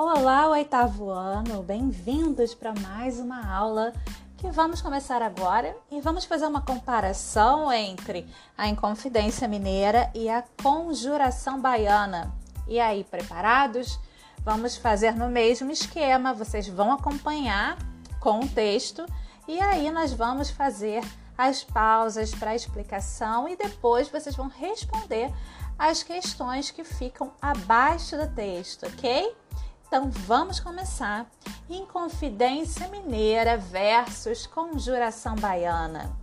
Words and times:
Olá, 0.00 0.48
oitavo 0.50 1.10
ano, 1.10 1.60
bem-vindos 1.60 2.54
para 2.54 2.72
mais 2.72 3.18
uma 3.18 3.52
aula 3.52 3.92
que 4.36 4.48
vamos 4.48 4.80
começar 4.80 5.20
agora 5.20 5.76
e 5.90 6.00
vamos 6.00 6.24
fazer 6.24 6.46
uma 6.46 6.60
comparação 6.60 7.72
entre 7.72 8.24
a 8.56 8.68
Inconfidência 8.68 9.48
Mineira 9.48 10.08
e 10.14 10.28
a 10.28 10.44
Conjuração 10.62 11.60
Baiana. 11.60 12.32
E 12.68 12.78
aí, 12.78 13.02
preparados? 13.02 13.98
Vamos 14.44 14.76
fazer 14.76 15.16
no 15.16 15.28
mesmo 15.28 15.72
esquema, 15.72 16.32
vocês 16.32 16.68
vão 16.68 16.92
acompanhar 16.92 17.76
com 18.20 18.38
o 18.38 18.48
texto 18.48 19.04
e 19.48 19.60
aí 19.60 19.90
nós 19.90 20.12
vamos 20.12 20.48
fazer 20.48 21.02
as 21.36 21.64
pausas 21.64 22.32
para 22.32 22.54
explicação 22.54 23.48
e 23.48 23.56
depois 23.56 24.08
vocês 24.08 24.36
vão 24.36 24.46
responder 24.46 25.34
as 25.76 26.04
questões 26.04 26.70
que 26.70 26.84
ficam 26.84 27.32
abaixo 27.42 28.16
do 28.16 28.32
texto, 28.32 28.86
ok? 28.86 29.34
Então 29.88 30.10
vamos 30.10 30.60
começar. 30.60 31.26
Inconfidência 31.68 32.86
Mineira 32.88 33.56
versus 33.56 34.46
Conjuração 34.46 35.34
Baiana. 35.34 36.14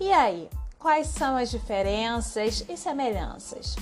E 0.00 0.12
aí, 0.12 0.50
quais 0.76 1.06
são 1.06 1.36
as 1.36 1.48
diferenças 1.48 2.64
e 2.68 2.76
semelhanças? 2.76 3.76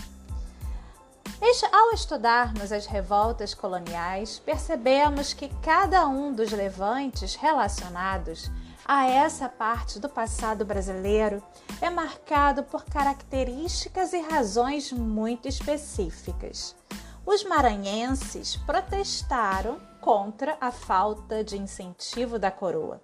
Ao 1.72 1.92
estudarmos 1.92 2.70
as 2.70 2.86
revoltas 2.86 3.52
coloniais, 3.54 4.38
percebemos 4.38 5.32
que 5.32 5.48
cada 5.62 6.06
um 6.06 6.32
dos 6.32 6.52
levantes 6.52 7.34
relacionados 7.34 8.50
a 8.84 9.06
essa 9.06 9.48
parte 9.48 9.98
do 9.98 10.08
passado 10.08 10.64
brasileiro 10.64 11.42
é 11.80 11.88
marcado 11.90 12.62
por 12.62 12.84
características 12.84 14.12
e 14.12 14.20
razões 14.20 14.92
muito 14.92 15.48
específicas. 15.48 16.76
Os 17.26 17.42
maranhenses 17.42 18.56
protestaram 18.56 19.80
contra 20.00 20.58
a 20.60 20.70
falta 20.70 21.42
de 21.42 21.56
incentivo 21.56 22.38
da 22.38 22.50
coroa. 22.50 23.00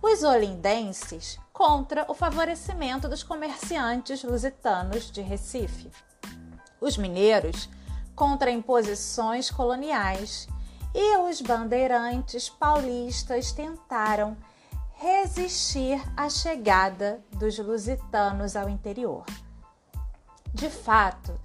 Os 0.00 0.22
olindenses 0.22 1.38
contra 1.52 2.06
o 2.10 2.14
favorecimento 2.14 3.08
dos 3.08 3.22
comerciantes 3.22 4.24
lusitanos 4.24 5.10
de 5.10 5.20
Recife. 5.20 5.90
Os 6.80 6.96
mineiros 6.96 7.68
contra 8.16 8.50
imposições 8.50 9.50
coloniais 9.50 10.48
e 10.94 11.18
os 11.18 11.40
bandeirantes 11.42 12.48
paulistas 12.48 13.52
tentaram 13.52 14.36
resistir 14.94 16.02
à 16.16 16.30
chegada 16.30 17.22
dos 17.32 17.58
lusitanos 17.58 18.56
ao 18.56 18.68
interior. 18.68 19.24
De 20.54 20.70
fato, 20.70 21.38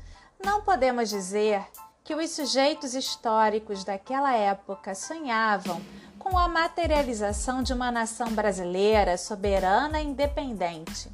não 0.44 0.62
podemos 0.62 1.10
dizer 1.10 1.66
que 2.08 2.16
os 2.16 2.30
sujeitos 2.30 2.94
históricos 2.94 3.84
daquela 3.84 4.34
época 4.34 4.96
sonhavam 4.96 5.82
com 6.18 6.38
a 6.38 6.48
materialização 6.48 7.62
de 7.62 7.74
uma 7.74 7.92
nação 7.92 8.32
brasileira 8.32 9.18
soberana 9.18 10.00
e 10.00 10.06
independente. 10.06 11.12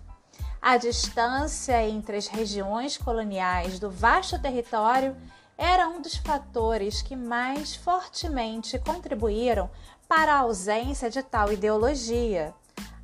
A 0.61 0.77
distância 0.77 1.83
entre 1.89 2.17
as 2.17 2.27
regiões 2.27 2.95
coloniais 2.95 3.79
do 3.79 3.89
vasto 3.89 4.37
território 4.37 5.17
era 5.57 5.89
um 5.89 5.99
dos 5.99 6.15
fatores 6.15 7.01
que 7.01 7.15
mais 7.15 7.75
fortemente 7.75 8.77
contribuíram 8.77 9.71
para 10.07 10.35
a 10.35 10.39
ausência 10.41 11.09
de 11.09 11.23
tal 11.23 11.51
ideologia. 11.51 12.53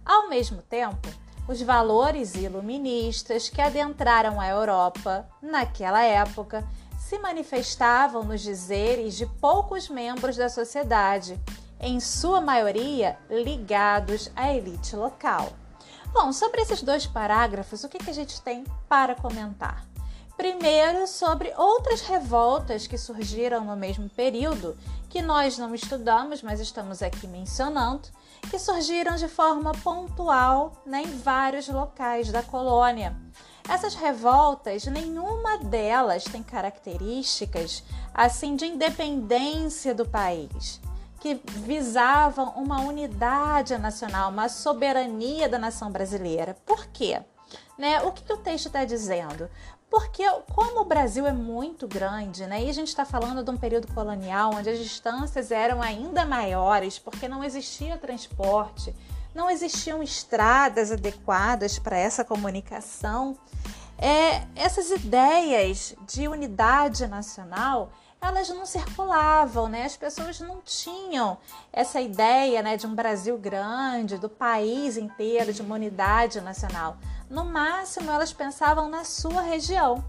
Ao 0.06 0.30
mesmo 0.30 0.62
tempo, 0.62 1.10
os 1.48 1.60
valores 1.60 2.36
iluministas 2.36 3.50
que 3.50 3.60
adentraram 3.60 4.40
a 4.40 4.48
Europa 4.48 5.28
naquela 5.42 6.04
época 6.04 6.64
se 7.10 7.18
manifestavam 7.18 8.24
nos 8.24 8.40
dizeres 8.40 9.16
de 9.16 9.26
poucos 9.26 9.90
membros 9.90 10.36
da 10.38 10.48
sociedade, 10.48 11.42
em 11.80 12.00
sua 12.00 12.40
maioria 12.40 13.18
ligados 13.32 14.30
à 14.36 14.54
elite 14.54 14.96
local. 14.96 15.52
Bom, 16.14 16.32
sobre 16.32 16.62
esses 16.62 16.84
dois 16.84 17.08
parágrafos, 17.08 17.84
o 17.84 17.90
que, 17.90 18.08
a 18.08 18.14
gente 18.14 18.40
tem 18.44 18.64
para 18.88 19.16
comentar? 19.16 19.84
Primeiro, 20.38 21.08
sobre 21.08 21.52
outras 21.58 22.02
revoltas 22.02 22.86
que 22.86 22.96
surgiram 22.96 23.66
no 23.66 23.76
mesmo 23.76 24.08
período, 24.08 24.78
que 25.10 25.20
nós 25.20 25.58
não 25.58 25.74
estudamos, 25.74 26.44
mas 26.44 26.60
estamos 26.60 27.02
aqui 27.02 27.26
mencionando, 27.26 28.08
que 28.52 28.60
surgiram 28.60 29.16
de 29.16 29.28
forma 29.28 29.72
pontual 29.84 30.84
né, 30.86 31.02
em 31.02 31.18
vários 31.18 31.68
locais 31.70 32.32
da 32.32 32.44
colônia. 32.44 33.18
Essas 33.70 33.94
revoltas, 33.94 34.86
nenhuma 34.88 35.60
delas 35.60 36.24
tem 36.24 36.42
características 36.42 37.84
assim 38.12 38.56
de 38.56 38.66
independência 38.66 39.94
do 39.94 40.08
país, 40.08 40.82
que 41.20 41.40
visavam 41.46 42.50
uma 42.56 42.82
unidade 42.82 43.78
nacional, 43.78 44.32
uma 44.32 44.50
soberania 44.50 45.48
da 45.48 45.60
nação 45.60 45.92
brasileira. 45.92 46.58
Por 46.66 46.88
quê? 46.88 47.22
Né? 47.78 48.02
O 48.02 48.12
que, 48.12 48.24
que 48.24 48.34
o 48.34 48.38
texto 48.38 48.66
está 48.66 48.84
dizendo? 48.86 49.48
Porque, 49.88 50.24
como 50.54 50.82
o 50.82 50.86
Brasil 50.86 51.28
é 51.28 51.32
muito 51.32 51.88
grande, 51.88 52.46
né, 52.48 52.64
e 52.64 52.70
a 52.70 52.74
gente 52.74 52.90
está 52.90 53.06
falando 53.06 53.44
de 53.44 53.50
um 53.52 53.58
período 53.58 53.88
colonial 53.94 54.52
onde 54.54 54.70
as 54.70 54.78
distâncias 54.78 55.52
eram 55.52 55.82
ainda 55.82 56.26
maiores, 56.26 57.00
porque 57.00 57.28
não 57.28 57.44
existia 57.44 57.98
transporte, 57.98 58.96
não 59.34 59.50
existiam 59.50 60.04
estradas 60.04 60.92
adequadas 60.92 61.80
para 61.80 61.98
essa 61.98 62.24
comunicação, 62.24 63.38
é, 64.00 64.48
essas 64.56 64.90
ideias 64.90 65.96
de 66.08 66.28
unidade 66.28 67.06
nacional 67.08 67.92
elas 68.22 68.50
não 68.50 68.66
circulavam, 68.66 69.70
né? 69.70 69.86
As 69.86 69.96
pessoas 69.96 70.40
não 70.40 70.60
tinham 70.62 71.38
essa 71.72 72.02
ideia, 72.02 72.62
né, 72.62 72.76
de 72.76 72.86
um 72.86 72.94
Brasil 72.94 73.38
grande, 73.38 74.18
do 74.18 74.28
país 74.28 74.98
inteiro, 74.98 75.54
de 75.54 75.62
uma 75.62 75.76
unidade 75.76 76.42
nacional. 76.42 76.98
No 77.30 77.46
máximo, 77.46 78.12
elas 78.12 78.34
pensavam 78.34 78.90
na 78.90 79.06
sua 79.06 79.42
região, 79.42 80.04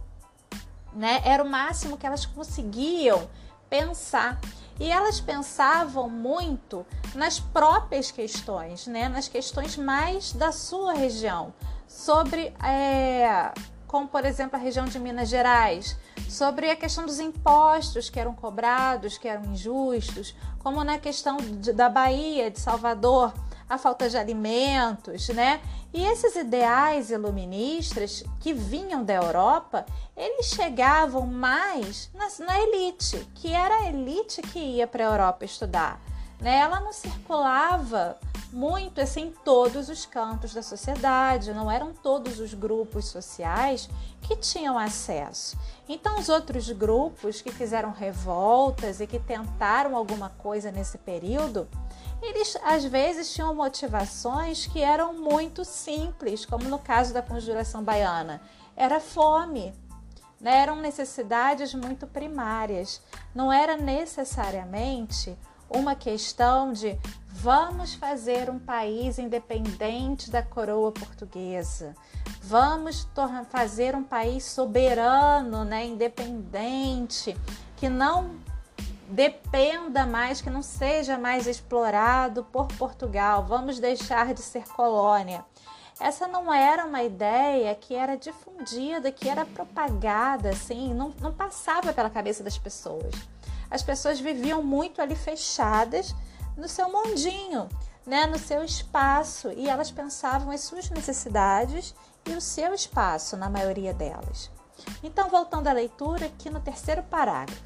né? 0.93 1.23
Era 1.25 1.43
o 1.43 1.49
máximo 1.49 1.97
que 1.97 2.07
elas 2.07 2.27
conseguiam 2.27 3.29
pensar. 3.69 4.41
E 4.81 4.91
elas 4.91 5.21
pensavam 5.21 6.09
muito 6.09 6.87
nas 7.15 7.39
próprias 7.39 8.11
questões, 8.11 8.87
né? 8.87 9.09
Nas 9.09 9.29
questões 9.29 9.77
mais 9.77 10.33
da 10.33 10.51
sua 10.51 10.95
região, 10.95 11.53
sobre 11.87 12.55
é, 12.65 13.53
como 13.91 14.07
por 14.07 14.25
exemplo 14.25 14.57
a 14.57 14.63
região 14.63 14.85
de 14.85 15.01
Minas 15.01 15.29
Gerais, 15.29 15.97
sobre 16.29 16.71
a 16.71 16.77
questão 16.77 17.05
dos 17.05 17.19
impostos 17.19 18.09
que 18.09 18.21
eram 18.21 18.33
cobrados, 18.33 19.19
que 19.19 19.27
eram 19.27 19.47
injustos, 19.47 20.33
como 20.61 20.85
na 20.85 20.97
questão 20.97 21.39
de, 21.39 21.73
da 21.73 21.89
Bahia, 21.89 22.53
de 22.53 22.61
Salvador, 22.61 23.35
a 23.69 23.77
falta 23.77 24.09
de 24.09 24.17
alimentos, 24.17 25.29
né? 25.31 25.61
E 25.93 26.05
esses 26.05 26.37
ideais 26.37 27.11
iluministas 27.11 28.23
que 28.39 28.53
vinham 28.53 29.03
da 29.03 29.15
Europa, 29.15 29.85
eles 30.17 30.47
chegavam 30.47 31.27
mais 31.27 32.13
na, 32.15 32.29
na 32.47 32.61
elite, 32.61 33.29
que 33.35 33.53
era 33.53 33.75
a 33.75 33.89
elite 33.89 34.41
que 34.41 34.61
ia 34.61 34.87
para 34.87 35.05
a 35.05 35.11
Europa 35.11 35.45
estudar. 35.45 36.01
Né? 36.41 36.59
Ela 36.59 36.79
não 36.79 36.93
circulava 36.93 38.17
muito 38.53 39.01
assim 39.01 39.27
em 39.27 39.31
todos 39.31 39.89
os 39.89 40.05
cantos 40.05 40.53
da 40.53 40.63
sociedade, 40.63 41.53
não 41.53 41.71
eram 41.71 41.93
todos 41.93 42.41
os 42.41 42.53
grupos 42.53 43.07
sociais 43.07 43.89
que 44.23 44.37
tinham 44.37 44.79
acesso. 44.79 45.57
Então, 45.89 46.19
os 46.19 46.29
outros 46.29 46.71
grupos 46.71 47.41
que 47.41 47.53
fizeram 47.53 47.93
revoltas 47.93 49.01
e 49.01 49.07
que 49.07 49.19
tentaram 49.19 49.97
alguma 49.97 50.31
coisa 50.31 50.71
nesse 50.71 50.99
período, 50.99 51.69
eles 52.23 52.57
às 52.65 52.85
vezes 52.85 53.33
tinham 53.33 53.55
motivações 53.55 54.67
que 54.67 54.81
eram 54.81 55.15
muito 55.15 55.65
simples, 55.65 56.45
como 56.45 56.69
no 56.69 56.79
caso 56.79 57.15
da 57.15 57.23
conjuração 57.23 57.83
baiana, 57.83 58.41
era 58.77 59.01
fome. 59.01 59.73
Né? 60.41 60.59
Eram 60.59 60.77
necessidades 60.77 61.75
muito 61.75 62.07
primárias, 62.07 63.01
não 63.35 63.53
era 63.53 63.77
necessariamente 63.77 65.37
uma 65.69 65.95
questão 65.95 66.73
de 66.73 66.99
vamos 67.33 67.95
fazer 67.95 68.51
um 68.51 68.59
país 68.59 69.19
independente 69.19 70.31
da 70.31 70.43
coroa 70.43 70.93
portuguesa, 70.93 71.95
vamos 72.43 73.09
fazer 73.49 73.95
um 73.95 74.05
país 74.05 74.45
soberano, 74.45 75.65
né, 75.65 75.87
independente, 75.87 77.37
que 77.77 77.89
não 77.89 78.39
dependa 79.09 80.07
mais, 80.07 80.41
que 80.41 80.51
não 80.51 80.63
seja 80.63 81.19
mais 81.19 81.47
explorado 81.47 82.45
por 82.53 82.69
Portugal, 82.69 83.45
vamos 83.45 83.79
deixar 83.79 84.35
de 84.35 84.41
ser 84.41 84.65
colônia. 84.69 85.45
Essa 85.99 86.27
não 86.27 86.53
era 86.53 86.87
uma 86.87 87.03
ideia 87.03 87.75
que 87.75 87.95
era 87.95 88.17
difundida, 88.17 89.13
que 89.13 89.29
era 89.29 89.45
propagada, 89.45 90.49
assim, 90.49 90.95
não, 90.95 91.13
não 91.21 91.33
passava 91.33 91.93
pela 91.93 92.09
cabeça 92.09 92.43
das 92.43 92.57
pessoas. 92.57 93.15
As 93.71 93.83
pessoas 93.83 94.19
viviam 94.19 94.63
muito 94.63 95.03
ali 95.03 95.15
fechadas 95.15 96.15
no 96.61 96.69
seu 96.69 96.93
mundinho, 96.93 97.69
né, 98.07 98.27
no 98.27 98.39
seu 98.39 98.63
espaço, 98.63 99.51
e 99.53 99.69
elas 99.69 99.91
pensavam 99.91 100.53
as 100.53 100.61
suas 100.61 100.91
necessidades 100.91 101.95
e 102.27 102.33
o 102.33 102.41
seu 102.41 102.75
espaço, 102.75 103.37
na 103.37 103.49
maioria 103.49 103.95
delas. 103.95 104.51
Então, 105.03 105.31
voltando 105.31 105.69
à 105.69 105.73
leitura, 105.73 106.27
aqui 106.27 106.51
no 106.51 106.61
terceiro 106.61 107.03
parágrafo. 107.05 107.63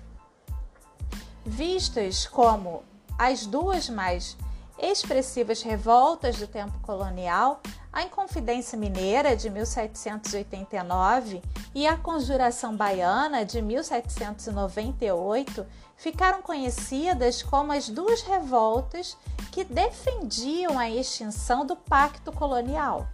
vistas 1.44 2.26
como 2.26 2.82
as 3.18 3.46
duas 3.46 3.88
mais 3.88 4.36
expressivas 4.78 5.62
revoltas 5.62 6.36
do 6.36 6.46
tempo 6.46 6.78
colonial, 6.80 7.60
a 7.92 8.02
Inconfidência 8.02 8.76
Mineira 8.76 9.36
de 9.36 9.48
1789 9.48 11.40
e 11.74 11.86
a 11.86 11.96
Conjuração 11.96 12.76
Baiana 12.76 13.44
de 13.44 13.62
1798 13.62 15.64
ficaram 15.96 16.42
conhecidas 16.42 17.42
como 17.42 17.72
as 17.72 17.88
duas 17.88 18.22
revoltas 18.22 19.16
que 19.52 19.62
defendiam 19.62 20.76
a 20.78 20.90
extinção 20.90 21.64
do 21.64 21.76
pacto 21.76 22.32
colonial. 22.32 23.06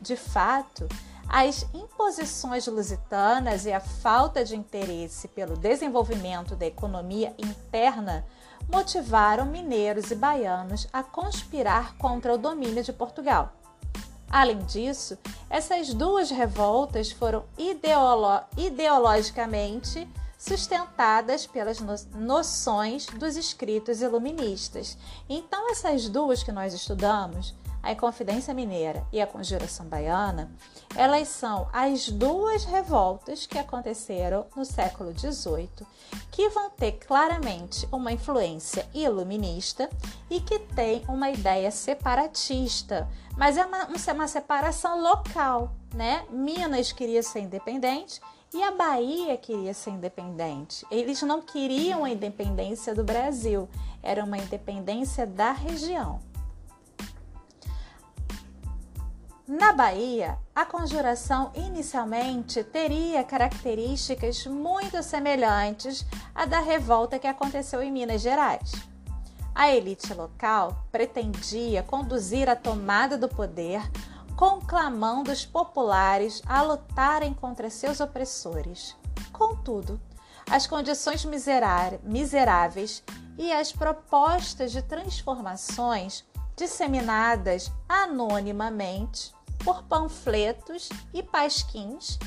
De 0.00 0.16
fato, 0.16 0.88
as 1.28 1.66
imposições 1.74 2.66
lusitanas 2.66 3.66
e 3.66 3.72
a 3.72 3.80
falta 3.80 4.44
de 4.44 4.56
interesse 4.56 5.28
pelo 5.28 5.56
desenvolvimento 5.56 6.54
da 6.54 6.66
economia 6.66 7.34
interna 7.38 8.24
motivaram 8.72 9.46
mineiros 9.46 10.10
e 10.10 10.14
baianos 10.14 10.86
a 10.92 11.02
conspirar 11.02 11.96
contra 11.96 12.34
o 12.34 12.38
domínio 12.38 12.82
de 12.82 12.92
Portugal. 12.92 13.52
Além 14.30 14.58
disso, 14.58 15.16
essas 15.48 15.94
duas 15.94 16.30
revoltas 16.30 17.12
foram 17.12 17.44
ideolo 17.56 18.40
ideologicamente 18.56 20.08
sustentadas 20.36 21.46
pelas 21.46 21.80
no 21.80 21.94
noções 22.14 23.06
dos 23.06 23.36
escritos 23.36 24.02
iluministas. 24.02 24.98
Então, 25.28 25.70
essas 25.70 26.08
duas 26.08 26.42
que 26.42 26.52
nós 26.52 26.74
estudamos, 26.74 27.54
a 27.84 27.92
Inconfidência 27.92 28.54
Mineira 28.54 29.06
e 29.12 29.20
a 29.20 29.26
Conjuração 29.26 29.84
Baiana, 29.86 30.50
elas 30.96 31.28
são 31.28 31.68
as 31.70 32.08
duas 32.08 32.64
revoltas 32.64 33.46
que 33.46 33.58
aconteceram 33.58 34.46
no 34.56 34.64
século 34.64 35.12
XVIII, 35.16 35.86
que 36.32 36.48
vão 36.48 36.70
ter 36.70 36.92
claramente 36.92 37.86
uma 37.92 38.10
influência 38.10 38.88
iluminista 38.94 39.90
e 40.30 40.40
que 40.40 40.58
tem 40.58 41.04
uma 41.06 41.30
ideia 41.30 41.70
separatista, 41.70 43.06
mas 43.36 43.58
é 43.58 43.66
uma, 43.66 43.86
uma 44.14 44.28
separação 44.28 45.02
local, 45.02 45.70
né? 45.94 46.24
Minas 46.30 46.90
queria 46.90 47.22
ser 47.22 47.40
independente 47.40 48.18
e 48.54 48.62
a 48.62 48.70
Bahia 48.70 49.36
queria 49.36 49.74
ser 49.74 49.90
independente. 49.90 50.86
Eles 50.90 51.20
não 51.20 51.42
queriam 51.42 52.02
a 52.02 52.10
independência 52.10 52.94
do 52.94 53.04
Brasil, 53.04 53.68
era 54.02 54.24
uma 54.24 54.38
independência 54.38 55.26
da 55.26 55.52
região. 55.52 56.20
Na 59.46 59.74
Bahia, 59.74 60.38
a 60.54 60.64
conjuração 60.64 61.52
inicialmente 61.54 62.64
teria 62.64 63.22
características 63.22 64.46
muito 64.46 65.02
semelhantes 65.02 66.06
à 66.34 66.46
da 66.46 66.60
revolta 66.60 67.18
que 67.18 67.26
aconteceu 67.26 67.82
em 67.82 67.92
Minas 67.92 68.22
Gerais. 68.22 68.72
A 69.54 69.70
elite 69.70 70.14
local 70.14 70.86
pretendia 70.90 71.82
conduzir 71.82 72.48
a 72.48 72.56
tomada 72.56 73.18
do 73.18 73.28
poder, 73.28 73.82
conclamando 74.34 75.30
os 75.30 75.44
populares 75.44 76.40
a 76.46 76.62
lutarem 76.62 77.34
contra 77.34 77.68
seus 77.68 78.00
opressores. 78.00 78.96
Contudo, 79.30 80.00
as 80.50 80.66
condições 80.66 81.22
miseráveis 82.02 83.04
e 83.36 83.52
as 83.52 83.72
propostas 83.72 84.72
de 84.72 84.80
transformações 84.80 86.24
disseminadas 86.56 87.72
anonimamente 87.88 89.34
por 89.64 89.82
panfletos 89.84 90.88
e 91.12 91.22
pasquins, 91.22 92.18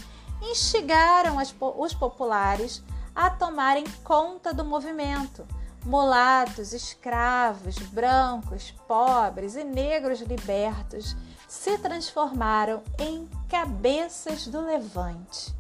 instigaram 0.42 1.40
as, 1.40 1.54
os 1.60 1.94
populares 1.94 2.84
a 3.16 3.30
tomarem 3.30 3.86
conta 4.04 4.54
do 4.54 4.66
movimento. 4.66 5.46
Mulatos, 5.86 6.74
escravos, 6.74 7.78
brancos, 7.78 8.72
pobres 8.88 9.56
e 9.56 9.64
negros 9.64 10.20
libertos 10.22 11.16
se 11.48 11.78
transformaram 11.78 12.84
em 13.00 13.28
cabeças 13.48 14.48
do 14.48 14.60
levante. 14.60 15.56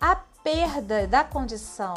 A 0.00 0.16
perda 0.16 1.06
da 1.06 1.22
condição 1.22 1.94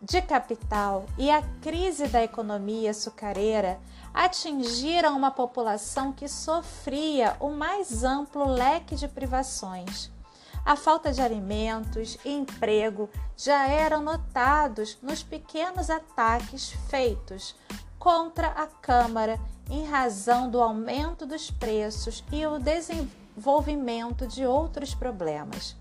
de 0.00 0.22
capital 0.22 1.04
e 1.18 1.30
a 1.30 1.42
crise 1.60 2.08
da 2.08 2.22
economia 2.22 2.90
açucareira 2.90 3.80
atingiram 4.12 5.16
uma 5.16 5.30
população 5.30 6.12
que 6.12 6.28
sofria 6.28 7.36
o 7.40 7.50
mais 7.50 8.04
amplo 8.04 8.44
leque 8.44 8.94
de 8.94 9.08
privações. 9.08 10.10
A 10.64 10.76
falta 10.76 11.12
de 11.12 11.22
alimentos 11.22 12.18
e 12.24 12.32
emprego 12.32 13.08
já 13.36 13.66
eram 13.66 14.02
notados 14.02 14.98
nos 15.02 15.22
pequenos 15.22 15.88
ataques 15.88 16.70
feitos 16.88 17.54
contra 17.98 18.48
a 18.48 18.66
Câmara 18.66 19.40
em 19.70 19.84
razão 19.84 20.50
do 20.50 20.60
aumento 20.60 21.24
dos 21.24 21.50
preços 21.50 22.24
e 22.32 22.46
o 22.46 22.58
desenvolvimento 22.58 24.26
de 24.26 24.44
outros 24.44 24.94
problemas. 24.94 25.76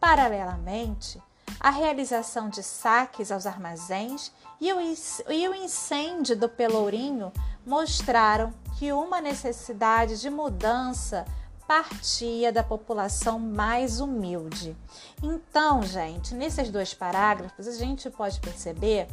Paralelamente, 0.00 1.20
a 1.60 1.70
realização 1.70 2.48
de 2.48 2.62
saques 2.62 3.30
aos 3.30 3.46
armazéns 3.46 4.32
e 4.60 4.72
o, 4.72 5.54
incêndio 5.54 6.36
do 6.36 6.48
Pelourinho 6.48 7.32
mostraram 7.66 8.52
que 8.78 8.92
uma 8.92 9.20
necessidade 9.20 10.20
de 10.20 10.30
mudança 10.30 11.24
partia 11.66 12.52
da 12.52 12.62
população 12.62 13.38
mais 13.38 14.00
humilde. 14.00 14.76
Então, 15.22 15.82
gente, 15.82 16.34
nesses 16.34 16.70
dois 16.70 16.92
parágrafos 16.92 17.66
a 17.66 17.72
gente 17.72 18.10
pode 18.10 18.38
perceber 18.40 19.08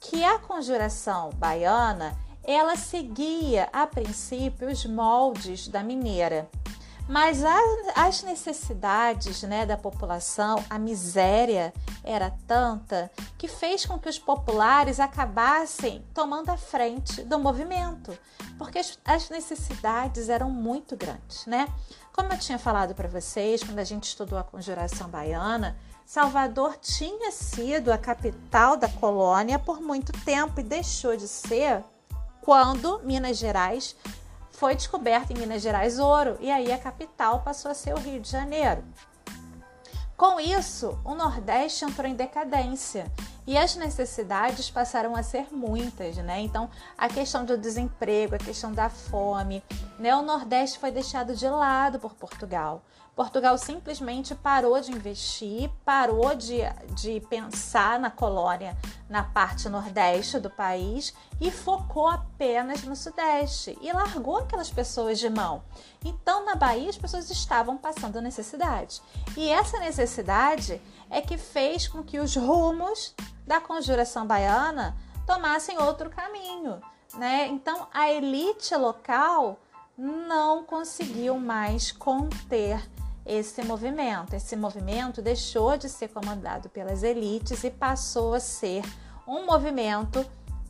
que 0.00 0.22
a 0.22 0.38
conjuração 0.38 1.30
baiana 1.36 2.16
ela 2.42 2.76
seguia 2.76 3.68
a 3.72 3.86
princípio 3.86 4.70
os 4.70 4.84
moldes 4.84 5.66
da 5.66 5.82
mineira. 5.82 6.48
Mas 7.06 7.42
as 7.94 8.22
necessidades 8.22 9.42
né, 9.42 9.66
da 9.66 9.76
população, 9.76 10.64
a 10.70 10.78
miséria 10.78 11.72
era 12.02 12.32
tanta 12.46 13.10
que 13.36 13.46
fez 13.46 13.84
com 13.84 13.98
que 13.98 14.08
os 14.08 14.18
populares 14.18 14.98
acabassem 14.98 16.04
tomando 16.14 16.48
a 16.48 16.56
frente 16.56 17.22
do 17.22 17.38
movimento, 17.38 18.16
porque 18.56 18.80
as 19.04 19.28
necessidades 19.28 20.30
eram 20.30 20.50
muito 20.50 20.96
grandes, 20.96 21.44
né? 21.44 21.68
Como 22.10 22.32
eu 22.32 22.38
tinha 22.38 22.58
falado 22.58 22.94
para 22.94 23.08
vocês 23.08 23.62
quando 23.62 23.80
a 23.80 23.84
gente 23.84 24.04
estudou 24.04 24.38
a 24.38 24.44
conjuração 24.44 25.08
baiana, 25.08 25.76
Salvador 26.06 26.76
tinha 26.78 27.30
sido 27.32 27.92
a 27.92 27.98
capital 27.98 28.76
da 28.76 28.88
colônia 28.88 29.58
por 29.58 29.80
muito 29.80 30.12
tempo 30.24 30.60
e 30.60 30.62
deixou 30.62 31.16
de 31.16 31.26
ser 31.26 31.82
quando 32.40 33.00
Minas 33.02 33.38
Gerais 33.38 33.96
foi 34.54 34.74
descoberto 34.74 35.32
em 35.32 35.38
Minas 35.38 35.62
Gerais 35.62 35.98
ouro 35.98 36.36
e 36.40 36.50
aí 36.50 36.72
a 36.72 36.78
capital 36.78 37.40
passou 37.40 37.70
a 37.70 37.74
ser 37.74 37.92
o 37.92 37.98
Rio 37.98 38.20
de 38.20 38.30
Janeiro. 38.30 38.84
Com 40.16 40.38
isso, 40.38 40.96
o 41.04 41.12
Nordeste 41.14 41.84
entrou 41.84 42.06
em 42.06 42.14
decadência 42.14 43.10
e 43.46 43.58
as 43.58 43.74
necessidades 43.74 44.70
passaram 44.70 45.16
a 45.16 45.24
ser 45.24 45.48
muitas, 45.52 46.16
né? 46.18 46.40
Então, 46.40 46.70
a 46.96 47.08
questão 47.08 47.44
do 47.44 47.58
desemprego, 47.58 48.36
a 48.36 48.38
questão 48.38 48.72
da 48.72 48.88
fome, 48.88 49.62
né? 49.98 50.14
O 50.14 50.22
Nordeste 50.22 50.78
foi 50.78 50.92
deixado 50.92 51.34
de 51.34 51.48
lado 51.48 51.98
por 51.98 52.14
Portugal. 52.14 52.80
Portugal 53.14 53.56
simplesmente 53.56 54.34
parou 54.34 54.80
de 54.80 54.90
investir, 54.90 55.70
parou 55.84 56.34
de, 56.34 56.58
de 56.94 57.20
pensar 57.28 57.98
na 57.98 58.10
colônia 58.10 58.76
na 59.08 59.22
parte 59.22 59.68
nordeste 59.68 60.40
do 60.40 60.50
país 60.50 61.14
e 61.40 61.48
focou 61.50 62.08
apenas 62.08 62.82
no 62.82 62.96
sudeste 62.96 63.78
e 63.80 63.92
largou 63.92 64.38
aquelas 64.38 64.68
pessoas 64.68 65.20
de 65.20 65.30
mão. 65.30 65.62
Então, 66.04 66.44
na 66.44 66.56
Bahia, 66.56 66.90
as 66.90 66.98
pessoas 66.98 67.30
estavam 67.30 67.76
passando 67.76 68.20
necessidade. 68.20 69.00
E 69.36 69.48
essa 69.48 69.78
necessidade 69.78 70.82
é 71.08 71.20
que 71.20 71.38
fez 71.38 71.86
com 71.86 72.02
que 72.02 72.18
os 72.18 72.34
rumos 72.34 73.14
da 73.46 73.60
conjuração 73.60 74.26
baiana 74.26 74.96
tomassem 75.24 75.78
outro 75.78 76.10
caminho. 76.10 76.80
Né? 77.14 77.46
Então, 77.46 77.86
a 77.94 78.10
elite 78.10 78.74
local 78.74 79.60
não 79.96 80.64
conseguiu 80.64 81.38
mais 81.38 81.92
conter 81.92 82.82
esse 83.24 83.62
movimento. 83.62 84.34
Esse 84.34 84.56
movimento 84.56 85.22
deixou 85.22 85.76
de 85.76 85.88
ser 85.88 86.08
comandado 86.08 86.68
pelas 86.68 87.02
elites 87.02 87.64
e 87.64 87.70
passou 87.70 88.34
a 88.34 88.40
ser 88.40 88.82
um 89.26 89.46
movimento 89.46 90.24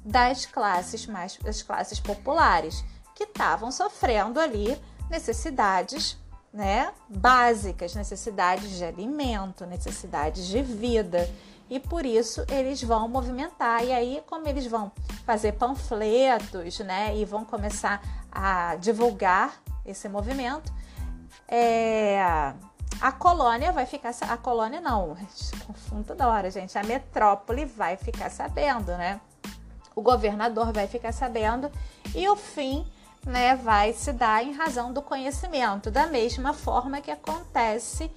das 0.04 0.46
classes 0.46 1.06
mais 1.06 1.36
das 1.38 1.62
classes 1.62 1.98
populares 1.98 2.84
que 3.14 3.24
estavam 3.24 3.72
sofrendo 3.72 4.38
ali 4.38 4.78
necessidades 5.08 6.18
né, 6.52 6.92
básicas, 7.08 7.94
necessidades 7.94 8.70
de 8.70 8.84
alimento, 8.84 9.66
necessidades 9.66 10.46
de 10.46 10.62
vida. 10.62 11.28
E 11.68 11.80
por 11.80 12.06
isso 12.06 12.44
eles 12.48 12.82
vão 12.82 13.08
movimentar. 13.08 13.84
E 13.84 13.92
aí, 13.92 14.22
como 14.26 14.46
eles 14.46 14.66
vão 14.66 14.92
fazer 15.24 15.52
panfletos, 15.52 16.78
né, 16.80 17.16
e 17.16 17.24
vão 17.24 17.44
começar 17.44 18.00
a 18.30 18.76
divulgar 18.76 19.60
esse 19.84 20.08
movimento, 20.08 20.72
é, 21.48 22.20
a 23.00 23.12
colônia 23.12 23.72
vai 23.72 23.86
ficar. 23.86 24.12
A 24.28 24.36
colônia 24.36 24.80
não, 24.80 25.16
confundo 25.66 26.04
toda 26.04 26.28
hora, 26.28 26.50
gente. 26.50 26.76
A 26.78 26.82
metrópole 26.82 27.64
vai 27.64 27.96
ficar 27.96 28.30
sabendo, 28.30 28.92
né? 28.96 29.20
O 29.94 30.02
governador 30.02 30.72
vai 30.72 30.86
ficar 30.86 31.12
sabendo 31.12 31.70
e 32.14 32.28
o 32.28 32.34
fim 32.34 32.84
né, 33.24 33.56
vai 33.56 33.92
se 33.92 34.12
dar 34.12 34.44
em 34.44 34.52
razão 34.52 34.92
do 34.92 35.00
conhecimento, 35.00 35.90
da 35.90 36.06
mesma 36.06 36.52
forma 36.52 37.00
que 37.00 37.10
acontece 37.10 38.10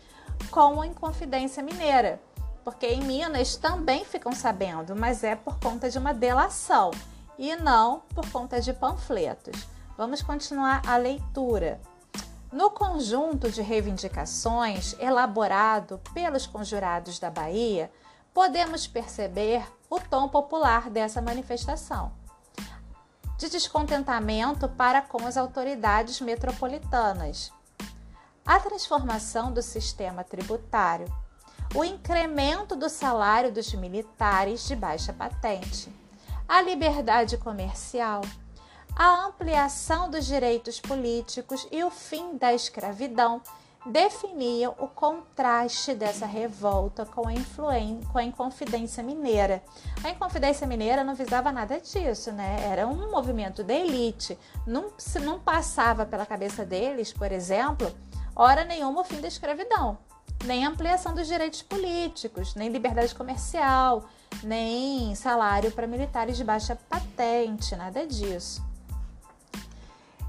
com 0.52 0.82
a 0.82 0.88
Inconfidência 0.88 1.64
Mineira. 1.64 2.20
Porque 2.64 2.88
em 2.88 3.02
Minas 3.02 3.56
também 3.56 4.04
ficam 4.04 4.32
sabendo, 4.34 4.96
mas 4.96 5.24
é 5.24 5.36
por 5.36 5.58
conta 5.60 5.90
de 5.90 5.98
uma 5.98 6.14
delação 6.14 6.92
e 7.38 7.56
não 7.56 8.02
por 8.14 8.30
conta 8.30 8.60
de 8.60 8.74
panfletos. 8.74 9.68
Vamos 9.98 10.22
continuar 10.22 10.82
a 10.86 10.98
leitura. 10.98 11.80
No 12.58 12.72
conjunto 12.72 13.52
de 13.52 13.62
reivindicações 13.62 14.96
elaborado 14.98 16.02
pelos 16.12 16.48
conjurados 16.48 17.20
da 17.20 17.30
Bahia, 17.30 17.92
podemos 18.34 18.88
perceber 18.88 19.64
o 19.88 20.00
tom 20.00 20.28
popular 20.28 20.90
dessa 20.90 21.22
manifestação 21.22 22.12
de 23.38 23.48
descontentamento 23.48 24.68
para 24.70 25.04
com 25.04 25.24
as 25.28 25.38
autoridades 25.38 26.20
metropolitanas, 26.20 27.54
a 28.44 28.60
transformação 28.60 29.54
do 29.54 29.62
sistema 29.62 30.24
tributário, 30.24 31.06
o 31.76 31.84
incremento 31.84 32.76
do 32.76 32.90
salário 32.90 33.52
dos 33.52 33.72
militares 33.76 34.68
de 34.68 34.76
baixa 34.76 35.14
patente, 35.14 35.94
a 36.48 36.60
liberdade 36.64 37.38
comercial, 37.38 38.22
a 39.00 39.26
ampliação 39.26 40.10
dos 40.10 40.26
direitos 40.26 40.80
políticos 40.80 41.68
e 41.72 41.84
o 41.84 41.92
fim 41.92 42.36
da 42.36 42.52
escravidão 42.52 43.40
definiam 43.86 44.74
o 44.80 44.88
contraste 44.88 45.94
dessa 45.94 46.26
revolta 46.26 47.06
com 47.06 47.28
a, 47.28 47.32
com 48.12 48.18
a 48.18 48.24
Inconfidência 48.24 49.04
Mineira. 49.04 49.64
A 50.04 50.10
Inconfidência 50.10 50.66
Mineira 50.66 51.04
não 51.04 51.14
visava 51.14 51.52
nada 51.52 51.80
disso, 51.80 52.32
né? 52.32 52.58
Era 52.68 52.88
um 52.88 53.12
movimento 53.12 53.64
da 53.64 53.74
elite. 53.74 54.38
Não, 54.66 54.92
se 54.98 55.20
não 55.20 55.40
passava 55.40 56.04
pela 56.04 56.26
cabeça 56.26 56.66
deles, 56.66 57.14
por 57.14 57.32
exemplo, 57.32 57.96
hora 58.36 58.66
nenhuma 58.66 59.02
o 59.02 59.06
fim 59.06 59.22
da 59.22 59.28
escravidão, 59.28 60.00
nem 60.44 60.66
ampliação 60.66 61.14
dos 61.14 61.28
direitos 61.28 61.62
políticos, 61.62 62.56
nem 62.56 62.70
liberdade 62.70 63.14
comercial, 63.14 64.06
nem 64.42 65.14
salário 65.14 65.72
para 65.72 65.86
militares 65.86 66.36
de 66.36 66.44
baixa 66.44 66.76
patente, 66.90 67.76
nada 67.76 68.06
disso. 68.08 68.67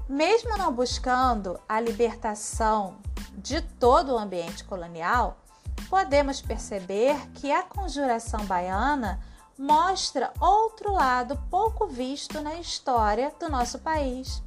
Mesmo 0.09 0.57
não 0.57 0.73
buscando 0.73 1.59
a 1.69 1.79
libertação 1.79 2.97
de 3.37 3.61
todo 3.61 4.11
o 4.11 4.17
ambiente 4.17 4.63
colonial, 4.63 5.37
podemos 5.87 6.41
perceber 6.41 7.15
que 7.35 7.51
a 7.51 7.61
conjuração 7.61 8.43
baiana 8.45 9.23
mostra 9.55 10.33
outro 10.39 10.93
lado 10.93 11.39
pouco 11.51 11.85
visto 11.85 12.41
na 12.41 12.55
história 12.55 13.31
do 13.39 13.51
nosso 13.51 13.77
país: 13.77 14.41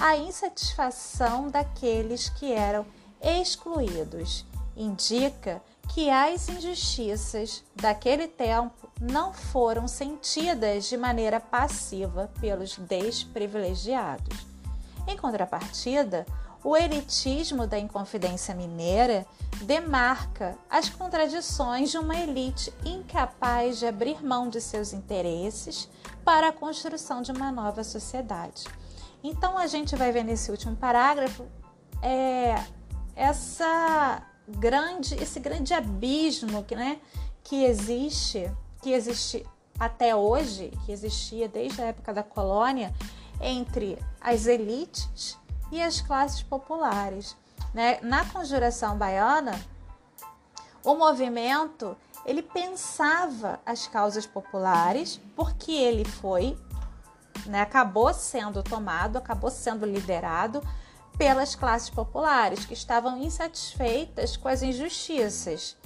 a 0.00 0.16
insatisfação 0.16 1.48
daqueles 1.48 2.28
que 2.28 2.52
eram 2.52 2.84
excluídos. 3.22 4.44
Indica 4.76 5.62
que 5.90 6.10
as 6.10 6.48
injustiças 6.48 7.62
daquele 7.76 8.26
tempo 8.26 8.90
não 9.00 9.32
foram 9.32 9.86
sentidas 9.86 10.86
de 10.86 10.96
maneira 10.96 11.38
passiva 11.38 12.32
pelos 12.40 12.76
desprivilegiados. 12.76 14.53
Em 15.06 15.16
contrapartida, 15.16 16.26
o 16.62 16.74
elitismo 16.76 17.66
da 17.66 17.78
Inconfidência 17.78 18.54
Mineira 18.54 19.26
demarca 19.62 20.56
as 20.70 20.88
contradições 20.88 21.90
de 21.90 21.98
uma 21.98 22.16
elite 22.16 22.72
incapaz 22.84 23.78
de 23.78 23.86
abrir 23.86 24.24
mão 24.24 24.48
de 24.48 24.60
seus 24.60 24.94
interesses 24.94 25.90
para 26.24 26.48
a 26.48 26.52
construção 26.52 27.20
de 27.20 27.32
uma 27.32 27.52
nova 27.52 27.84
sociedade. 27.84 28.64
Então 29.22 29.58
a 29.58 29.66
gente 29.66 29.94
vai 29.94 30.10
ver 30.10 30.24
nesse 30.24 30.50
último 30.50 30.74
parágrafo 30.74 31.44
é, 32.02 32.54
essa 33.14 34.22
grande, 34.48 35.14
esse 35.16 35.40
grande 35.40 35.74
abismo 35.74 36.64
que, 36.64 36.74
né, 36.74 36.98
que 37.42 37.64
existe, 37.64 38.50
que 38.82 38.92
existe 38.92 39.46
até 39.78 40.14
hoje, 40.14 40.70
que 40.84 40.92
existia 40.92 41.48
desde 41.48 41.82
a 41.82 41.86
época 41.86 42.12
da 42.12 42.22
colônia, 42.22 42.94
entre 43.40 43.98
as 44.20 44.46
elites 44.46 45.38
e 45.70 45.82
as 45.82 46.00
classes 46.00 46.42
populares. 46.42 47.36
Né? 47.72 47.98
Na 48.02 48.24
conjuração 48.24 48.96
baiana, 48.96 49.60
o 50.84 50.94
movimento 50.94 51.96
ele 52.24 52.42
pensava 52.42 53.60
as 53.66 53.86
causas 53.86 54.26
populares 54.26 55.20
porque 55.36 55.72
ele 55.72 56.04
foi, 56.04 56.56
né, 57.46 57.60
acabou 57.60 58.14
sendo 58.14 58.62
tomado, 58.62 59.18
acabou 59.18 59.50
sendo 59.50 59.84
liderado 59.84 60.62
pelas 61.18 61.54
classes 61.54 61.90
populares 61.90 62.64
que 62.64 62.72
estavam 62.72 63.22
insatisfeitas 63.22 64.36
com 64.36 64.48
as 64.48 64.62
injustiças 64.62 65.76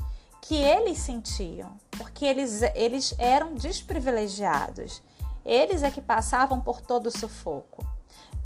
que 0.40 0.55
eles 0.55 0.99
sentiam, 0.99 1.76
porque 1.90 2.25
eles, 2.25 2.62
eles 2.75 3.14
eram 3.19 3.55
desprivilegiados. 3.55 5.02
Eles 5.49 5.83
é 5.83 5.90
que 5.90 6.02
passavam 6.02 6.61
por 6.61 6.83
todo 6.83 7.07
o 7.07 7.11
sufoco. 7.11 7.83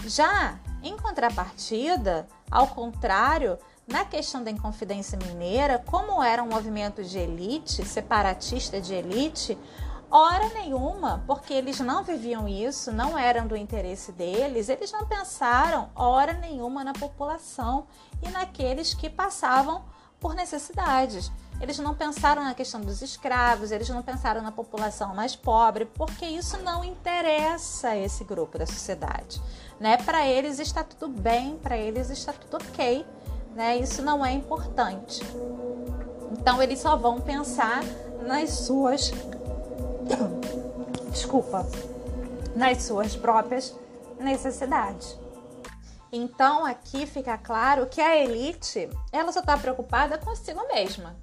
Já 0.06 0.61
em 0.85 0.97
contrapartida, 0.97 2.28
ao 2.49 2.68
contrário, 2.68 3.59
na 3.88 4.04
questão 4.04 4.44
da 4.44 4.52
Inconfidência 4.52 5.18
Mineira, 5.18 5.82
como 5.85 6.23
era 6.23 6.44
um 6.44 6.49
movimento 6.49 7.02
de 7.02 7.18
elite, 7.18 7.85
separatista 7.85 8.80
de 8.80 8.94
elite, 8.94 9.59
hora 10.09 10.49
nenhuma, 10.50 11.25
porque 11.26 11.52
eles 11.52 11.80
não 11.80 12.04
viviam 12.04 12.47
isso, 12.47 12.92
não 12.92 13.18
eram 13.18 13.49
do 13.49 13.56
interesse 13.56 14.12
deles, 14.12 14.68
eles 14.68 14.92
não 14.92 15.04
pensaram 15.04 15.90
hora 15.97 16.35
nenhuma 16.35 16.85
na 16.85 16.92
população 16.92 17.88
e 18.23 18.28
naqueles 18.28 18.94
que 18.94 19.11
passavam 19.11 19.85
por 20.23 20.35
necessidades. 20.35 21.31
Eles 21.61 21.79
não 21.79 21.95
pensaram 21.95 22.45
na 22.45 22.55
questão 22.55 22.81
dos 22.81 23.02
escravos, 23.02 23.73
eles 23.73 23.88
não 23.88 24.02
pensaram 24.02 24.41
na 24.41 24.52
população 24.52 25.14
mais 25.14 25.37
pobre, 25.37 25.85
porque 25.85 26.25
isso 26.25 26.57
não 26.59 26.85
interessa 26.85 27.88
a 27.88 27.99
esse 27.99 28.25
grupo 28.25 28.57
da 28.57 28.67
sociedade. 28.67 29.43
Né? 29.79 29.97
Para 29.97 30.26
eles 30.26 30.59
está 30.61 30.83
tudo 30.85 31.09
bem, 31.09 31.57
para 31.57 31.76
eles 31.76 32.09
está 32.09 32.33
tudo 32.33 32.57
ok, 32.57 33.05
né? 33.55 33.76
isso 33.76 34.00
não 34.00 34.25
é 34.25 34.33
importante. 34.33 35.21
Então 36.33 36.62
eles 36.62 36.79
só 36.79 36.97
vão 36.97 37.21
pensar 37.21 37.83
nas 38.26 38.50
suas. 38.50 39.12
Desculpa, 41.11 41.67
nas 42.57 42.83
suas 42.83 43.14
próprias 43.14 43.75
necessidades. 44.19 45.22
Então 46.12 46.64
aqui 46.64 47.07
fica 47.07 47.38
claro 47.38 47.87
que 47.87 48.00
a 48.00 48.16
elite 48.16 48.88
ela 49.11 49.33
só 49.33 49.40
está 49.40 49.57
preocupada 49.57 50.19
consigo 50.19 50.61
mesma 50.69 51.16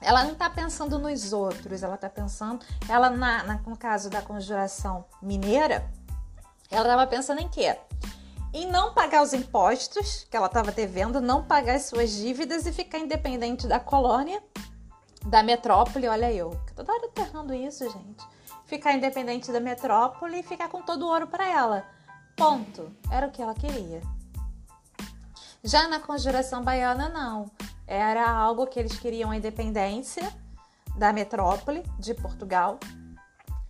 ela 0.00 0.24
não 0.24 0.32
está 0.32 0.50
pensando 0.50 0.98
nos 0.98 1.32
outros, 1.32 1.82
ela 1.82 1.94
está 1.94 2.08
pensando, 2.08 2.64
ela 2.88 3.10
na, 3.10 3.42
na, 3.42 3.54
no 3.66 3.76
caso 3.76 4.10
da 4.10 4.20
conjuração 4.20 5.04
mineira, 5.22 5.90
ela 6.70 6.82
estava 6.82 7.06
pensando 7.06 7.40
em 7.40 7.48
quê? 7.48 7.76
Em 8.52 8.70
não 8.70 8.92
pagar 8.92 9.22
os 9.22 9.32
impostos 9.32 10.26
que 10.30 10.36
ela 10.36 10.46
estava 10.46 10.70
devendo, 10.70 11.20
não 11.20 11.44
pagar 11.44 11.74
as 11.74 11.86
suas 11.86 12.10
dívidas 12.10 12.66
e 12.66 12.72
ficar 12.72 12.98
independente 12.98 13.66
da 13.66 13.80
colônia, 13.80 14.42
da 15.24 15.42
metrópole. 15.42 16.08
Olha 16.08 16.32
eu, 16.32 16.58
toda 16.74 16.92
hora 16.92 17.10
errando 17.16 17.52
isso, 17.52 17.88
gente. 17.90 18.24
Ficar 18.64 18.92
independente 18.92 19.52
da 19.52 19.60
metrópole 19.60 20.40
e 20.40 20.42
ficar 20.42 20.68
com 20.68 20.82
todo 20.82 21.02
o 21.02 21.08
ouro 21.08 21.26
para 21.26 21.48
ela. 21.48 21.84
Ponto. 22.36 22.92
Era 23.10 23.26
o 23.26 23.30
que 23.30 23.40
ela 23.40 23.54
queria. 23.54 24.02
Já 25.64 25.88
na 25.88 25.98
conjuração 25.98 26.62
baiana, 26.62 27.08
não. 27.08 27.50
Era 27.86 28.28
algo 28.28 28.66
que 28.66 28.78
eles 28.78 28.98
queriam 28.98 29.30
a 29.30 29.36
independência 29.36 30.30
da 30.96 31.12
metrópole 31.12 31.82
de 31.98 32.12
Portugal. 32.14 32.78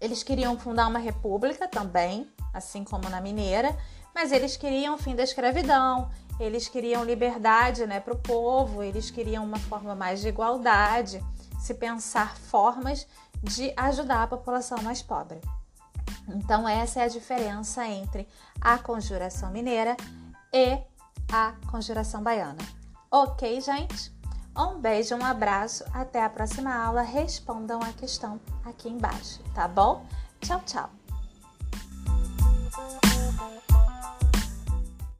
Eles 0.01 0.23
queriam 0.23 0.59
fundar 0.59 0.89
uma 0.89 0.99
república 0.99 1.69
também, 1.69 2.31
assim 2.53 2.83
como 2.83 3.09
na 3.09 3.21
Mineira, 3.21 3.77
mas 4.15 4.33
eles 4.33 4.57
queriam 4.57 4.97
o 4.97 4.99
fim 4.99 5.15
da 5.15 5.23
escravidão, 5.23 6.11
eles 6.39 6.69
queriam 6.69 7.05
liberdade 7.05 7.87
né, 7.87 8.01
para 8.01 8.15
o 8.15 8.19
povo, 8.19 8.83
eles 8.83 9.11
queriam 9.11 9.45
uma 9.45 9.59
forma 9.59 9.95
mais 9.95 10.21
de 10.21 10.29
igualdade, 10.29 11.25
se 11.59 11.75
pensar 11.75 12.37
formas 12.37 13.07
de 13.43 13.73
ajudar 13.77 14.25
a 14.25 14.27
população 14.27 14.83
mais 14.83 15.03
pobre. 15.03 15.41
Então, 16.29 16.69
essa 16.69 17.01
é 17.01 17.05
a 17.05 17.09
diferença 17.09 17.87
entre 17.87 18.29
a 18.61 18.79
conjuração 18.79 19.51
mineira 19.51 19.97
e 20.53 20.79
a 21.33 21.55
conjuração 21.71 22.23
baiana. 22.23 22.63
Ok, 23.11 23.61
gente? 23.61 24.15
Um 24.57 24.81
beijo, 24.81 25.15
um 25.15 25.25
abraço, 25.25 25.85
até 25.93 26.25
a 26.25 26.31
próxima 26.31 26.75
aula. 26.75 27.03
Respondam 27.03 27.81
a 27.83 27.93
questão 27.93 28.41
aqui 28.65 28.89
embaixo, 28.89 29.43
tá 29.55 29.69
bom? 29.69 30.05
Tchau, 30.41 30.61
tchau! 30.65 31.06